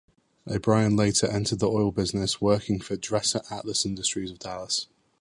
[0.47, 4.87] O'Brien later entered the oil business, working for Dresser Atlas Industries of Dallas.